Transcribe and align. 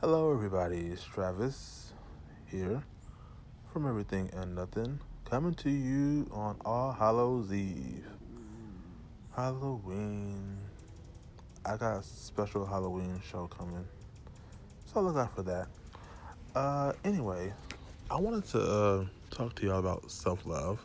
Hello, 0.00 0.32
everybody. 0.32 0.86
It's 0.86 1.04
Travis 1.04 1.92
here 2.46 2.82
from 3.70 3.86
Everything 3.86 4.30
and 4.32 4.54
Nothing, 4.54 4.98
coming 5.26 5.52
to 5.56 5.68
you 5.68 6.26
on 6.32 6.56
All 6.64 6.90
Hallows 6.90 7.52
Eve. 7.52 8.06
Halloween. 9.36 10.56
I 11.66 11.76
got 11.76 11.98
a 11.98 12.02
special 12.02 12.64
Halloween 12.64 13.20
show 13.30 13.46
coming, 13.48 13.86
so 14.86 15.02
look 15.02 15.18
out 15.18 15.34
for 15.36 15.42
that. 15.42 15.68
Uh, 16.54 16.94
anyway, 17.04 17.52
I 18.10 18.18
wanted 18.18 18.46
to 18.52 18.58
uh, 18.58 19.04
talk 19.30 19.54
to 19.56 19.66
y'all 19.66 19.80
about 19.80 20.10
self 20.10 20.46
love 20.46 20.82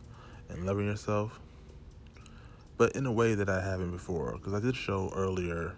and 0.50 0.66
loving 0.66 0.88
yourself, 0.88 1.40
but 2.76 2.98
in 2.98 3.06
a 3.06 3.12
way 3.14 3.34
that 3.34 3.48
I 3.48 3.64
haven't 3.64 3.92
before, 3.92 4.34
because 4.34 4.54
I 4.54 4.60
did 4.60 4.76
show 4.76 5.10
earlier 5.16 5.74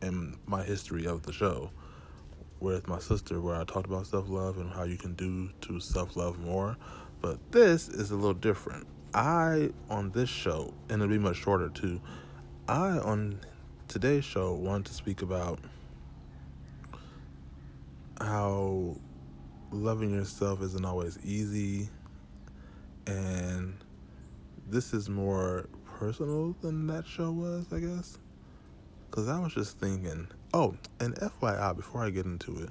in 0.00 0.38
my 0.46 0.62
history 0.62 1.06
of 1.06 1.24
the 1.24 1.32
show 1.34 1.70
with 2.60 2.88
my 2.88 2.98
sister 2.98 3.40
where 3.40 3.56
I 3.56 3.64
talked 3.64 3.86
about 3.86 4.06
self 4.06 4.28
love 4.28 4.58
and 4.58 4.70
how 4.70 4.84
you 4.84 4.96
can 4.96 5.14
do 5.14 5.50
to 5.62 5.80
self 5.80 6.16
love 6.16 6.38
more. 6.38 6.76
But 7.20 7.38
this 7.52 7.88
is 7.88 8.10
a 8.10 8.14
little 8.14 8.34
different. 8.34 8.86
I, 9.14 9.70
on 9.88 10.10
this 10.10 10.28
show, 10.28 10.74
and 10.88 11.02
it'll 11.02 11.08
be 11.08 11.18
much 11.18 11.36
shorter 11.36 11.68
too, 11.68 12.00
I, 12.68 12.98
on 12.98 13.40
today's 13.88 14.24
show, 14.24 14.52
want 14.54 14.86
to 14.86 14.94
speak 14.94 15.22
about 15.22 15.58
how 18.20 18.96
loving 19.70 20.14
yourself 20.14 20.62
isn't 20.62 20.84
always 20.84 21.18
easy. 21.24 21.88
And 23.06 23.74
this 24.68 24.92
is 24.92 25.08
more 25.08 25.68
personal 25.98 26.54
than 26.60 26.86
that 26.88 27.06
show 27.06 27.30
was, 27.30 27.72
I 27.72 27.80
guess. 27.80 28.18
Because 29.10 29.28
I 29.28 29.38
was 29.38 29.54
just 29.54 29.78
thinking, 29.78 30.28
oh, 30.52 30.76
and 31.00 31.14
FYI, 31.16 31.76
before 31.76 32.04
I 32.04 32.10
get 32.10 32.26
into 32.26 32.58
it, 32.58 32.70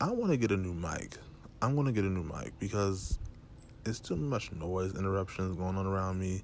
I 0.00 0.10
want 0.10 0.32
to 0.32 0.36
get 0.36 0.50
a 0.50 0.56
new 0.56 0.74
mic. 0.74 1.16
I'm 1.60 1.74
going 1.74 1.86
to 1.86 1.92
get 1.92 2.04
a 2.04 2.08
new 2.08 2.22
mic 2.22 2.52
because 2.58 3.18
it's 3.84 4.00
too 4.00 4.16
much 4.16 4.52
noise 4.52 4.94
interruptions 4.94 5.56
going 5.56 5.76
on 5.76 5.86
around 5.86 6.18
me. 6.18 6.42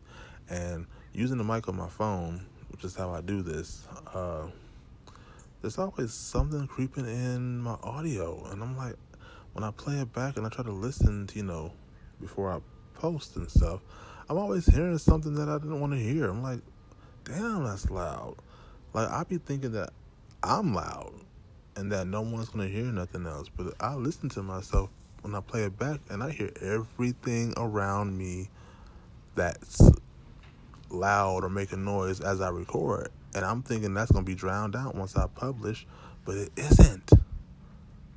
And 0.50 0.86
using 1.12 1.38
the 1.38 1.44
mic 1.44 1.68
on 1.68 1.76
my 1.76 1.88
phone, 1.88 2.44
which 2.70 2.84
is 2.84 2.94
how 2.94 3.10
I 3.10 3.20
do 3.20 3.42
this, 3.42 3.86
uh, 4.12 4.46
there's 5.62 5.78
always 5.78 6.12
something 6.12 6.66
creeping 6.66 7.06
in 7.06 7.58
my 7.58 7.76
audio. 7.82 8.44
And 8.50 8.62
I'm 8.62 8.76
like, 8.76 8.96
when 9.54 9.64
I 9.64 9.70
play 9.70 9.94
it 9.94 10.12
back 10.12 10.36
and 10.36 10.44
I 10.44 10.50
try 10.50 10.64
to 10.64 10.72
listen 10.72 11.26
to, 11.28 11.36
you 11.36 11.44
know, 11.44 11.72
before 12.20 12.52
I 12.52 12.58
post 12.94 13.36
and 13.36 13.50
stuff, 13.50 13.80
I'm 14.28 14.36
always 14.36 14.66
hearing 14.66 14.98
something 14.98 15.34
that 15.34 15.48
I 15.48 15.58
didn't 15.58 15.80
want 15.80 15.92
to 15.92 15.98
hear. 15.98 16.28
I'm 16.28 16.42
like, 16.42 16.60
damn, 17.24 17.64
that's 17.64 17.90
loud. 17.90 18.36
Like 18.94 19.10
I 19.10 19.24
be 19.24 19.38
thinking 19.38 19.72
that 19.72 19.90
I'm 20.42 20.72
loud 20.72 21.12
and 21.76 21.90
that 21.92 22.06
no 22.06 22.22
one's 22.22 22.48
gonna 22.48 22.68
hear 22.68 22.84
nothing 22.84 23.26
else. 23.26 23.48
But 23.54 23.74
I 23.80 23.94
listen 23.94 24.28
to 24.30 24.42
myself 24.42 24.88
when 25.22 25.34
I 25.34 25.40
play 25.40 25.64
it 25.64 25.78
back 25.78 26.00
and 26.08 26.22
I 26.22 26.30
hear 26.30 26.52
everything 26.62 27.52
around 27.56 28.16
me 28.16 28.48
that's 29.34 29.82
loud 30.90 31.42
or 31.42 31.50
making 31.50 31.84
noise 31.84 32.20
as 32.20 32.40
I 32.40 32.50
record. 32.50 33.08
And 33.34 33.44
I'm 33.44 33.62
thinking 33.62 33.94
that's 33.94 34.12
gonna 34.12 34.24
be 34.24 34.36
drowned 34.36 34.76
out 34.76 34.94
once 34.94 35.16
I 35.16 35.26
publish, 35.26 35.86
but 36.24 36.36
it 36.36 36.50
isn't. 36.56 37.10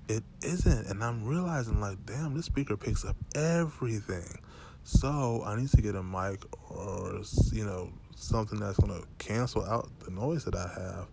It 0.07 0.23
isn't. 0.43 0.87
And 0.87 1.03
I'm 1.03 1.25
realizing 1.25 1.81
like, 1.81 2.05
damn, 2.05 2.35
this 2.35 2.45
speaker 2.45 2.77
picks 2.77 3.03
up 3.03 3.15
everything. 3.33 4.39
So 4.83 5.43
I 5.43 5.55
need 5.59 5.69
to 5.71 5.81
get 5.81 5.95
a 5.95 6.03
mic 6.03 6.45
or 6.77 7.21
you 7.51 7.65
know 7.65 7.89
something 8.15 8.59
that's 8.59 8.79
gonna 8.79 9.01
cancel 9.17 9.63
out 9.65 9.89
the 9.99 10.11
noise 10.11 10.45
that 10.45 10.55
I 10.55 10.67
have 10.67 11.07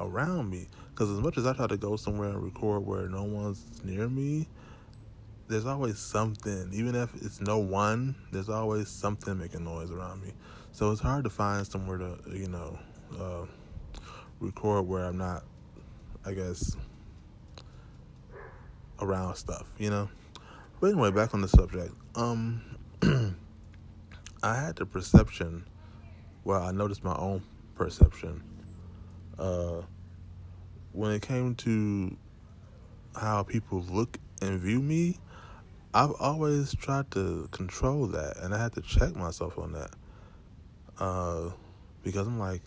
around 0.00 0.50
me. 0.50 0.68
Because 0.90 1.10
as 1.10 1.20
much 1.20 1.38
as 1.38 1.46
I 1.46 1.52
try 1.54 1.66
to 1.66 1.76
go 1.76 1.96
somewhere 1.96 2.30
and 2.30 2.42
record 2.42 2.86
where 2.86 3.08
no 3.08 3.24
one's 3.24 3.64
near 3.84 4.08
me, 4.08 4.46
there's 5.48 5.66
always 5.66 5.98
something. 5.98 6.70
Even 6.72 6.94
if 6.94 7.14
it's 7.16 7.40
no 7.40 7.58
one, 7.58 8.14
there's 8.30 8.48
always 8.48 8.88
something 8.88 9.38
making 9.38 9.64
noise 9.64 9.90
around 9.90 10.22
me. 10.22 10.32
So 10.72 10.90
it's 10.90 11.00
hard 11.00 11.24
to 11.24 11.30
find 11.30 11.66
somewhere 11.66 11.98
to 11.98 12.18
you 12.32 12.48
know 12.48 12.78
uh, 13.18 13.46
record 14.40 14.82
where 14.82 15.04
I'm 15.04 15.18
not, 15.18 15.44
I 16.24 16.32
guess, 16.32 16.76
around 19.00 19.36
stuff. 19.36 19.66
You 19.78 19.90
know. 19.90 20.08
But 20.80 20.88
anyway, 20.88 21.10
back 21.12 21.32
on 21.32 21.40
the 21.42 21.48
subject. 21.48 21.94
Um, 22.16 22.60
I 24.42 24.56
had 24.56 24.76
the 24.76 24.86
perception 24.86 25.64
well, 26.44 26.62
I 26.62 26.72
noticed 26.72 27.04
my 27.04 27.14
own 27.16 27.42
perception. 27.76 28.42
Uh, 29.38 29.82
when 30.92 31.12
it 31.12 31.22
came 31.22 31.54
to 31.56 32.16
how 33.14 33.42
people 33.44 33.84
look 33.88 34.18
and 34.40 34.58
view 34.58 34.80
me, 34.80 35.18
I've 35.94 36.12
always 36.18 36.74
tried 36.74 37.10
to 37.12 37.48
control 37.52 38.06
that, 38.08 38.38
and 38.38 38.54
I 38.54 38.60
had 38.60 38.72
to 38.74 38.80
check 38.80 39.14
myself 39.14 39.58
on 39.58 39.72
that. 39.72 39.90
Uh, 40.98 41.50
because 42.02 42.26
I'm 42.26 42.38
like, 42.38 42.62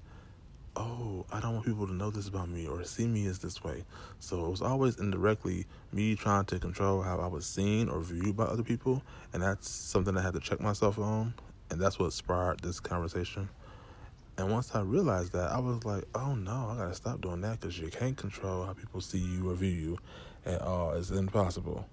oh, 0.77 1.25
I 1.31 1.39
don't 1.41 1.55
want 1.55 1.65
people 1.65 1.87
to 1.87 1.93
know 1.93 2.09
this 2.09 2.27
about 2.27 2.49
me 2.49 2.67
or 2.67 2.83
see 2.83 3.07
me 3.07 3.25
as 3.27 3.39
this 3.39 3.63
way. 3.63 3.83
So 4.19 4.45
it 4.45 4.49
was 4.49 4.61
always 4.61 4.97
indirectly 4.99 5.65
me 5.91 6.15
trying 6.15 6.45
to 6.45 6.59
control 6.59 7.01
how 7.01 7.17
I 7.17 7.27
was 7.27 7.45
seen 7.45 7.89
or 7.89 7.99
viewed 7.99 8.37
by 8.37 8.45
other 8.45 8.63
people, 8.63 9.03
and 9.33 9.43
that's 9.43 9.69
something 9.69 10.17
I 10.17 10.21
had 10.21 10.33
to 10.33 10.39
check 10.39 10.61
myself 10.61 10.97
on, 10.97 11.33
and 11.69 11.79
that's 11.79 11.99
what 11.99 12.13
sparked 12.13 12.63
this 12.63 12.79
conversation. 12.79 13.49
And 14.37 14.51
once 14.51 14.75
I 14.75 14.81
realized 14.81 15.31
that, 15.33 15.51
I 15.51 15.59
was 15.59 15.85
like, 15.85 16.03
oh 16.13 16.35
no, 16.35 16.69
I 16.71 16.75
gotta 16.77 16.93
stop 16.93 17.21
doing 17.21 17.41
that 17.41 17.59
because 17.59 17.79
you 17.79 17.89
can't 17.89 18.17
control 18.17 18.65
how 18.65 18.73
people 18.73 18.99
see 19.01 19.17
you 19.17 19.49
or 19.49 19.53
view 19.53 19.69
you 19.69 19.97
at 20.45 20.61
all. 20.61 20.91
It's 20.93 21.09
impossible. 21.09 21.87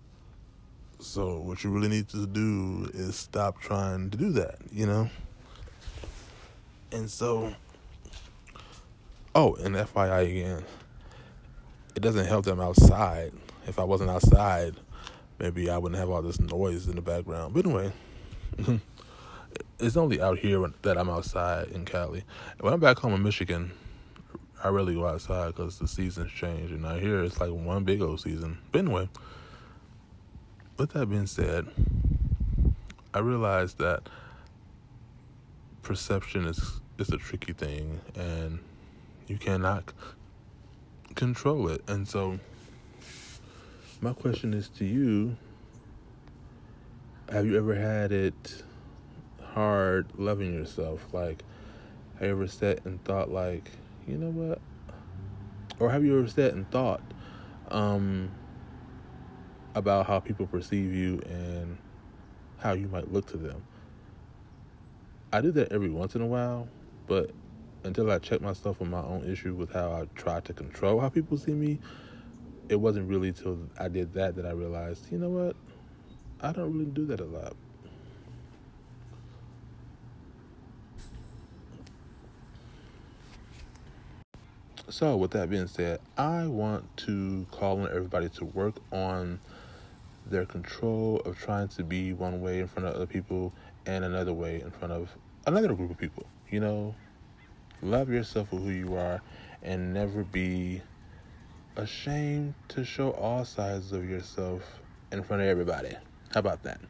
So, 0.99 1.39
what 1.41 1.65
you 1.65 1.71
really 1.71 1.89
need 1.89 2.09
to 2.11 2.27
do 2.27 2.89
is 2.95 3.17
stop 3.17 3.61
trying 3.61 4.11
to 4.11 4.17
do 4.17 4.31
that, 4.33 4.57
you 4.73 4.87
know? 4.87 5.11
And 6.93 7.11
so, 7.11 7.55
oh, 9.35 9.55
and 9.57 9.75
FYI 9.75 10.31
again, 10.31 10.65
it 11.95 12.01
doesn't 12.01 12.27
help 12.27 12.45
them 12.45 12.61
outside. 12.61 13.33
If 13.67 13.79
I 13.79 13.85
wasn't 13.85 14.11
outside, 14.11 14.75
maybe 15.39 15.71
I 15.71 15.79
wouldn't 15.79 15.99
have 15.99 16.11
all 16.11 16.23
this 16.23 16.41
noise 16.41 16.89
in 16.89 16.97
the 16.97 17.03
background. 17.03 17.55
But 17.55 17.67
anyway. 17.67 17.93
it's 19.83 19.97
only 19.97 20.21
out 20.21 20.39
here 20.39 20.65
that 20.83 20.97
I'm 20.97 21.11
outside 21.11 21.69
in 21.69 21.85
Cali. 21.85 22.23
When 22.61 22.73
I'm 22.73 22.81
back 22.81 22.99
home 22.99 23.15
in 23.15 23.23
Michigan, 23.23 23.73
I 24.63 24.69
rarely 24.69 24.95
go 24.95 25.07
outside 25.07 25.49
because 25.49 25.79
the 25.79 25.89
seasons 25.89 26.31
change, 26.31 26.71
and 26.71 26.87
out 26.87 27.01
here 27.01 27.23
it's 27.25 27.41
like 27.41 27.51
one 27.51 27.83
big 27.83 28.01
old 28.01 28.21
season. 28.21 28.59
But 28.71 28.81
anyway, 28.81 29.09
with 30.77 30.93
that 30.93 31.07
being 31.07 31.27
said, 31.27 31.67
I 33.13 33.19
realized 33.19 33.79
that 33.79 34.09
perception 35.83 36.47
is 36.47 36.81
is 36.99 37.09
a 37.09 37.19
tricky 37.19 37.53
thing, 37.53 38.01
and 38.15 38.61
you 39.27 39.37
cannot 39.37 39.93
control 41.17 41.69
it. 41.69 41.83
And 41.89 42.07
so, 42.07 42.39
my 44.01 44.13
question 44.13 44.55
is 44.55 44.69
to 44.79 44.85
you: 44.85 45.37
Have 47.31 47.47
you 47.47 47.59
ever 47.59 47.75
had 47.75 48.13
it? 48.13 48.63
Hard 49.55 50.07
loving 50.17 50.53
yourself? 50.53 51.07
Like, 51.13 51.43
have 52.15 52.29
you 52.29 52.35
ever 52.35 52.47
sat 52.47 52.85
and 52.85 53.03
thought, 53.05 53.31
like, 53.31 53.71
you 54.07 54.17
know 54.17 54.31
what? 54.31 54.61
Or 55.79 55.91
have 55.91 56.05
you 56.05 56.19
ever 56.19 56.29
sat 56.29 56.53
and 56.55 56.71
thought 56.71 57.03
um, 57.71 58.31
about 59.75 60.07
how 60.07 60.21
people 60.21 60.47
perceive 60.47 60.95
you 60.95 61.21
and 61.27 61.79
how 62.59 62.73
you 62.73 62.89
might 62.89 63.13
look 63.13 63.27
to 63.29 63.37
them? 63.37 63.63
I 65.33 65.41
do 65.41 65.51
that 65.53 65.73
every 65.73 65.91
once 65.91 66.15
in 66.15 66.21
a 66.21 66.27
while, 66.27 66.69
but 67.07 67.31
until 67.85 68.11
I 68.11 68.19
checked 68.19 68.43
myself 68.43 68.81
on 68.81 68.91
my 68.91 69.01
own 69.01 69.25
issue 69.25 69.55
with 69.55 69.73
how 69.73 69.91
I 69.91 70.07
try 70.15 70.41
to 70.41 70.53
control 70.53 71.01
how 71.01 71.09
people 71.09 71.37
see 71.37 71.53
me, 71.53 71.81
it 72.69 72.77
wasn't 72.77 73.09
really 73.09 73.33
till 73.33 73.59
I 73.79 73.89
did 73.89 74.13
that 74.15 74.37
that 74.37 74.47
I 74.47 74.53
realized, 74.53 75.11
you 75.11 75.19
know 75.19 75.31
what? 75.31 75.57
I 76.41 76.53
don't 76.53 76.73
really 76.73 76.91
do 76.91 77.07
that 77.07 77.21
a 77.21 77.25
lot. 77.25 77.55
So, 84.93 85.17
with 85.17 85.31
that 85.31 85.49
being 85.49 85.69
said, 85.69 86.01
I 86.19 86.47
want 86.49 86.99
to 86.99 87.47
call 87.51 87.81
on 87.81 87.89
everybody 87.89 88.29
to 88.29 88.45
work 88.45 88.75
on 88.93 89.41
their 90.27 90.45
control 90.45 91.23
of 91.25 91.39
trying 91.39 91.69
to 91.69 91.83
be 91.83 92.13
one 92.13 92.43
way 92.43 92.61
in 92.61 92.69
front 92.69 92.87
of 92.87 92.95
other 92.97 93.07
people 93.07 93.55
and 93.87 94.05
another 94.05 94.35
way 94.35 94.61
in 94.61 94.71
front 94.71 94.93
of 94.93 95.09
another 95.47 95.73
group 95.73 95.93
of 95.93 95.97
people. 95.97 96.27
You 96.51 96.61
know, 96.61 96.95
love 97.81 98.11
yourself 98.11 98.51
for 98.51 98.57
who 98.57 98.69
you 98.69 98.95
are 98.97 99.23
and 99.63 99.95
never 99.95 100.25
be 100.25 100.83
ashamed 101.77 102.53
to 102.69 102.85
show 102.85 103.13
all 103.13 103.47
sides 103.47 103.93
of 103.93 104.07
yourself 104.07 104.61
in 105.11 105.23
front 105.23 105.41
of 105.41 105.49
everybody. 105.49 105.97
How 106.35 106.41
about 106.41 106.65
that? 106.65 106.83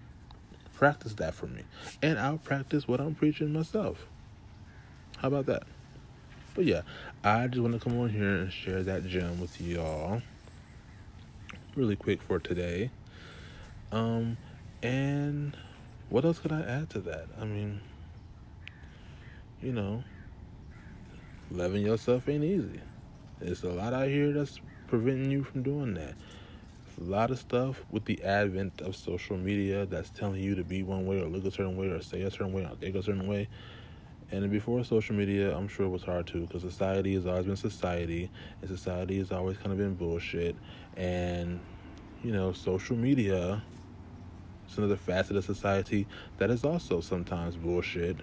Practice 0.75 1.15
that 1.15 1.35
for 1.35 1.47
me. 1.47 1.63
And 2.03 2.19
I'll 2.19 2.39
practice 2.39 2.89
what 2.89 3.01
I'm 3.01 3.15
preaching 3.15 3.53
myself. 3.53 4.09
How 5.19 5.29
about 5.29 5.47
that? 5.47 5.63
But 6.55 6.65
yeah, 6.67 6.83
I 7.25 7.47
just 7.49 7.63
want 7.63 7.75
to 7.75 7.81
come 7.81 7.99
on 8.01 8.11
here 8.11 8.29
and 8.37 8.53
share 8.53 8.83
that 8.83 9.07
gem 9.07 9.41
with 9.41 9.61
y'all. 9.61 10.23
really 11.77 11.97
quick 11.97 12.23
for 12.23 12.39
today. 12.39 12.91
Um, 13.93 14.37
and 14.83 15.57
what 16.11 16.25
else 16.25 16.39
could 16.39 16.53
I 16.53 16.61
add 16.63 16.91
to 16.91 17.01
that? 17.01 17.27
I 17.41 17.45
mean, 17.45 17.81
you 19.63 19.73
know, 19.73 20.05
loving 21.51 21.83
yourself 21.85 22.29
ain't 22.29 22.45
easy. 22.45 22.81
There's 23.41 23.63
a 23.65 23.71
lot 23.71 23.93
out 23.95 24.09
here 24.09 24.33
that's 24.33 24.61
preventing 24.89 25.31
you 25.31 25.45
from 25.45 25.63
doing 25.63 25.95
that. 25.95 26.15
a 27.01 27.05
lot 27.05 27.31
of 27.31 27.39
stuff 27.39 27.83
with 27.91 28.05
the 28.05 28.23
advent 28.23 28.81
of 28.83 28.95
social 28.97 29.37
media 29.37 29.87
that's 29.87 30.11
telling 30.11 30.43
you 30.43 30.55
to 30.55 30.65
be 30.65 30.83
one 30.83 31.07
way 31.07 31.21
or 31.21 31.27
look 31.29 31.45
a 31.45 31.51
certain 31.51 31.77
way 31.77 31.89
or 31.89 32.03
say 32.03 32.23
a 32.23 32.31
certain 32.31 32.53
way 32.53 32.65
or 32.65 32.77
think 32.77 32.95
a 32.97 33.03
certain 33.03 33.27
way. 33.27 33.49
And 34.33 34.51
before 34.51 34.83
social 34.83 35.15
media, 35.15 35.55
I'm 35.55 35.69
sure 35.69 35.85
it 35.85 35.91
was 35.91 36.05
hard 36.05 36.27
too 36.27 36.47
because 36.47 36.63
society 36.63 37.13
has 37.15 37.27
always 37.27 37.45
been 37.45 37.57
society, 37.57 38.31
and 38.63 38.71
society 38.71 39.19
has 39.19 39.31
always 39.31 39.59
kind 39.59 39.73
of 39.73 39.79
been 39.79 39.95
bullshit. 39.95 40.57
And, 40.97 41.61
you 42.25 42.33
know, 42.33 42.55
social 42.55 42.97
media 42.97 43.63
is 44.71 44.79
another 44.79 44.97
facet 44.97 45.37
of 45.37 45.45
society 45.45 46.07
that 46.39 46.49
is 46.51 46.65
also 46.65 47.03
sometimes 47.03 47.57
bullshit. 47.57 48.17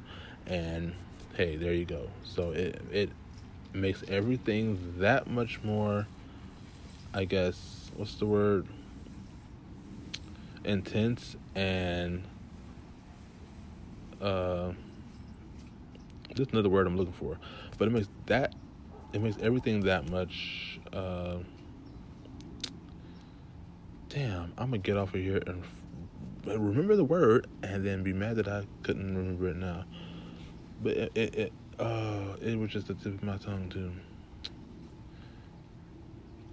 And 0.48 0.96
hey, 1.38 1.58
there 1.58 1.74
you 1.74 1.86
go. 1.86 2.10
So 2.24 2.52
it, 2.54 2.82
it 2.92 3.12
makes 3.72 4.04
everything 4.08 4.96
that 4.98 5.28
much 5.28 5.64
more, 5.64 6.08
I 7.14 7.26
guess, 7.26 7.92
what's 7.96 8.16
the 8.16 8.26
word? 8.26 8.66
Intense 10.66 11.36
and, 11.54 12.24
uh, 14.20 14.72
just 16.36 16.52
another 16.52 16.70
word 16.70 16.88
I'm 16.88 16.98
looking 16.98 17.14
for, 17.14 17.38
but 17.78 17.88
it 17.88 17.92
makes 17.92 18.10
that 18.28 18.56
it 19.14 19.22
makes 19.22 19.38
everything 19.42 19.82
that 19.82 20.10
much. 20.10 20.80
Uh, 20.94 21.38
damn, 24.10 24.54
I'm 24.58 24.70
gonna 24.70 24.78
get 24.80 24.98
off 24.98 25.14
of 25.14 25.22
here 25.22 25.42
and 25.48 25.64
remember 26.46 26.96
the 26.96 27.04
word, 27.04 27.48
and 27.64 27.86
then 27.86 28.04
be 28.04 28.14
mad 28.14 28.38
that 28.38 28.48
I 28.48 28.66
couldn't 28.84 29.16
remember 29.16 29.50
it 29.50 29.58
now. 29.58 29.86
But 30.82 30.98
it, 30.98 31.12
it, 31.16 31.36
it 31.36 31.54
uh, 31.80 32.36
it 32.42 32.58
was 32.58 32.72
just 32.72 32.88
the 32.88 32.94
tip 32.94 33.14
of 33.14 33.24
my 33.24 33.38
tongue 33.38 33.70
too. 33.70 33.92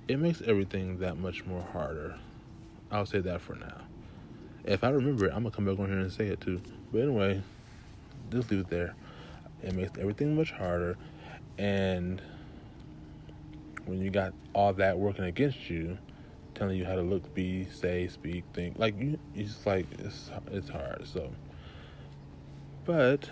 It 0.09 0.19
makes 0.19 0.41
everything 0.43 0.99
that 0.99 1.19
much 1.19 1.45
more 1.47 1.63
harder. 1.73 2.17
I'll 2.91 3.07
say 3.07 3.21
that 3.21 3.41
for 3.41 3.57
now. 3.57 3.83
If 4.65 4.85
I 4.85 4.91
remember 4.91 5.27
it, 5.27 5.33
I'm 5.35 5.43
gonna 5.43 5.51
come 5.51 5.65
back 5.65 5.79
on 5.79 5.89
here 5.89 5.99
and 5.99 6.13
say 6.13 6.27
it 6.27 6.41
too. 6.41 6.61
But 6.93 7.03
anyway, 7.03 7.43
just 8.31 8.51
leave 8.51 8.61
it 8.61 8.71
there. 8.71 8.95
It 9.63 9.75
makes 9.75 9.99
everything 9.99 10.37
much 10.37 10.53
harder. 10.53 10.97
And 11.59 12.21
when 13.87 14.01
you 14.01 14.11
got 14.11 14.35
all 14.53 14.73
that 14.75 14.99
working 14.99 15.25
against 15.25 15.71
you, 15.71 15.99
telling 16.55 16.77
you 16.77 16.85
how 16.85 16.97
to 16.97 17.03
look, 17.03 17.35
be, 17.35 17.67
say, 17.67 18.09
speak, 18.09 18.45
think, 18.53 18.79
like 18.79 18.99
you, 18.99 19.19
it's 19.35 19.67
like 19.67 19.87
it's 19.99 20.31
it's 20.51 20.69
hard. 20.69 21.07
So, 21.07 21.31
but 22.85 23.31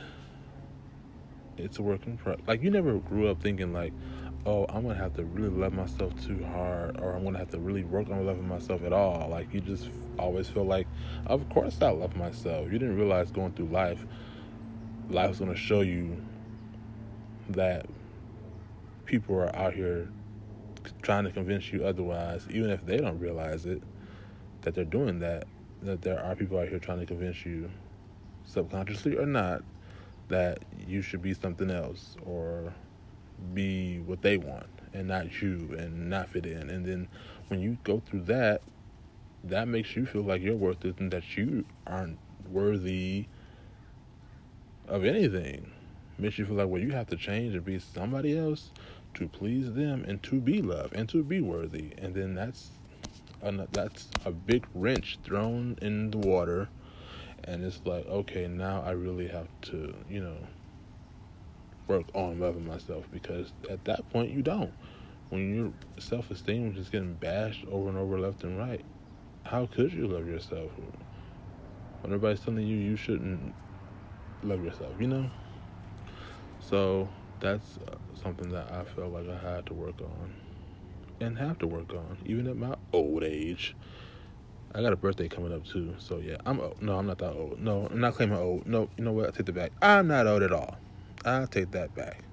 it's 1.56 1.78
a 1.78 1.82
work 1.82 2.06
in 2.06 2.16
progress. 2.16 2.46
Like 2.46 2.62
you 2.62 2.70
never 2.70 2.98
grew 2.98 3.28
up 3.28 3.42
thinking 3.42 3.72
like, 3.72 3.92
oh, 4.46 4.66
I'm 4.68 4.82
gonna 4.82 4.94
have 4.94 5.14
to 5.14 5.24
really 5.24 5.48
love 5.48 5.72
myself 5.72 6.12
too 6.24 6.44
hard, 6.44 7.00
or 7.00 7.14
I'm 7.14 7.24
gonna 7.24 7.38
have 7.38 7.50
to 7.50 7.58
really 7.58 7.84
work 7.84 8.08
on 8.10 8.24
loving 8.26 8.48
myself 8.48 8.84
at 8.84 8.92
all. 8.92 9.28
Like 9.28 9.52
you 9.52 9.60
just 9.60 9.88
always 10.18 10.48
feel 10.48 10.64
like, 10.64 10.86
of 11.26 11.48
course 11.48 11.80
I 11.80 11.90
love 11.90 12.16
myself. 12.16 12.66
You 12.70 12.78
didn't 12.78 12.96
realize 12.96 13.30
going 13.30 13.52
through 13.52 13.68
life 13.68 14.04
life's 15.08 15.38
going 15.38 15.50
to 15.50 15.56
show 15.56 15.80
you 15.82 16.22
that 17.50 17.86
people 19.04 19.36
are 19.36 19.54
out 19.54 19.74
here 19.74 20.08
trying 21.02 21.24
to 21.24 21.30
convince 21.30 21.72
you 21.72 21.84
otherwise, 21.84 22.46
even 22.50 22.70
if 22.70 22.84
they 22.86 22.96
don't 22.98 23.18
realize 23.18 23.66
it, 23.66 23.82
that 24.62 24.74
they're 24.74 24.84
doing 24.84 25.20
that, 25.20 25.46
that 25.82 26.02
there 26.02 26.22
are 26.22 26.34
people 26.34 26.58
out 26.58 26.68
here 26.68 26.78
trying 26.78 27.00
to 27.00 27.06
convince 27.06 27.44
you, 27.44 27.70
subconsciously 28.44 29.16
or 29.16 29.26
not, 29.26 29.62
that 30.28 30.64
you 30.86 31.02
should 31.02 31.22
be 31.22 31.34
something 31.34 31.70
else 31.70 32.16
or 32.24 32.72
be 33.52 33.98
what 34.00 34.22
they 34.22 34.36
want 34.36 34.66
and 34.92 35.08
not 35.08 35.42
you 35.42 35.74
and 35.78 36.08
not 36.08 36.28
fit 36.28 36.46
in. 36.46 36.70
And 36.70 36.86
then 36.86 37.08
when 37.48 37.60
you 37.60 37.76
go 37.84 38.00
through 38.00 38.22
that, 38.22 38.62
that 39.44 39.68
makes 39.68 39.94
you 39.94 40.06
feel 40.06 40.22
like 40.22 40.40
you're 40.40 40.56
worth 40.56 40.84
it 40.84 40.98
and 40.98 41.10
that 41.10 41.36
you 41.36 41.64
aren't 41.86 42.18
worthy 42.48 43.26
of 44.88 45.04
anything 45.04 45.70
makes 46.18 46.38
you 46.38 46.46
feel 46.46 46.56
like 46.56 46.68
well 46.68 46.80
you 46.80 46.90
have 46.90 47.08
to 47.08 47.16
change 47.16 47.54
and 47.54 47.64
be 47.64 47.78
somebody 47.78 48.38
else 48.38 48.70
to 49.14 49.28
please 49.28 49.72
them 49.72 50.04
and 50.06 50.22
to 50.22 50.40
be 50.40 50.60
loved 50.60 50.94
and 50.94 51.08
to 51.08 51.22
be 51.22 51.40
worthy. 51.40 51.92
And 51.98 52.14
then 52.14 52.34
that's 52.34 52.70
a, 53.42 53.52
that's 53.72 54.08
a 54.24 54.30
big 54.30 54.66
wrench 54.74 55.18
thrown 55.24 55.78
in 55.80 56.10
the 56.10 56.18
water. 56.18 56.68
And 57.44 57.62
it's 57.62 57.80
like 57.84 58.06
okay 58.06 58.46
now 58.46 58.82
i 58.86 58.92
really 58.92 59.28
have 59.28 59.48
to 59.62 59.94
you 60.08 60.20
know 60.20 60.36
work 61.86 62.06
on 62.14 62.40
loving 62.40 62.66
myself. 62.66 63.04
Because 63.12 63.52
at 63.70 63.84
that 63.84 64.08
point 64.10 64.30
you 64.30 64.42
don't. 64.42 64.72
When 65.30 65.54
your 65.54 65.72
self-esteem 65.98 66.70
is 66.70 66.76
just 66.76 66.92
getting 66.92 67.14
bashed 67.14 67.64
over 67.70 67.88
and 67.88 67.98
over 67.98 68.18
left 68.18 68.44
and 68.44 68.58
right 68.58 68.84
how 69.44 69.66
could 69.66 69.92
you 69.92 70.06
love 70.06 70.26
yourself? 70.26 70.70
When 72.00 72.12
everybody's 72.12 72.40
telling 72.40 72.66
you 72.66 72.76
you 72.76 72.96
shouldn't 72.96 73.54
love 74.44 74.64
yourself, 74.64 74.92
you 74.98 75.06
know? 75.06 75.30
So 76.60 77.08
that's 77.40 77.78
uh, 77.88 77.96
something 78.22 78.50
that 78.50 78.72
I 78.72 78.84
felt 78.84 79.12
like 79.12 79.28
I 79.28 79.38
had 79.38 79.66
to 79.66 79.74
work 79.74 80.00
on 80.00 80.34
and 81.20 81.38
have 81.38 81.58
to 81.58 81.66
work 81.66 81.92
on, 81.92 82.18
even 82.24 82.46
at 82.46 82.56
my 82.56 82.76
old 82.92 83.22
age. 83.22 83.74
I 84.74 84.82
got 84.82 84.92
a 84.92 84.96
birthday 84.96 85.28
coming 85.28 85.52
up 85.52 85.64
too, 85.64 85.94
so 85.98 86.18
yeah, 86.18 86.36
I'm 86.44 86.60
old. 86.60 86.82
No, 86.82 86.98
I'm 86.98 87.06
not 87.06 87.18
that 87.18 87.32
old. 87.32 87.60
No, 87.60 87.86
I'm 87.90 88.00
not 88.00 88.14
claiming 88.14 88.36
old. 88.36 88.66
No, 88.66 88.88
you 88.96 89.04
know 89.04 89.12
what? 89.12 89.28
I 89.28 89.30
take 89.30 89.46
that 89.46 89.54
back. 89.54 89.72
I'm 89.80 90.08
not 90.08 90.26
old 90.26 90.42
at 90.42 90.52
all. 90.52 90.76
I'll 91.24 91.46
take 91.46 91.70
that 91.72 91.94
back. 91.94 92.24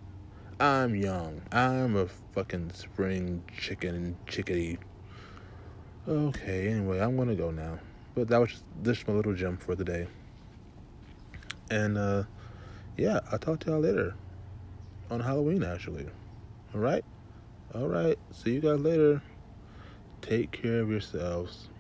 I'm 0.60 0.96
young. 0.96 1.42
I'm 1.52 1.96
a 1.96 2.08
fucking 2.34 2.72
spring 2.74 3.44
chicken 3.58 4.18
chickadee. 4.28 4.80
Okay, 6.08 6.68
anyway, 6.68 7.00
I'm 7.00 7.16
gonna 7.16 7.36
go 7.36 7.52
now. 7.52 7.80
But 8.16 8.28
that 8.30 8.40
was 8.40 8.52
just, 8.52 8.64
just 8.82 9.08
my 9.08 9.14
little 9.14 9.34
gem 9.34 9.58
for 9.58 9.76
the 9.76 9.84
day. 9.84 10.08
And 11.72 11.98
uh, 11.98 12.26
yeah, 12.98 13.22
I'll 13.32 13.40
talk 13.40 13.62
to 13.62 13.72
y'all 13.72 13.82
later 13.82 14.16
on 15.10 15.22
Halloween, 15.22 15.64
actually. 15.64 16.08
All 16.74 16.82
right? 16.82 17.06
All 17.76 17.88
right. 17.90 18.20
See 18.32 18.54
you 18.54 18.62
guys 18.62 18.80
later. 18.82 19.24
Take 20.22 20.52
care 20.54 20.82
of 20.82 20.92
yourselves. 20.92 21.71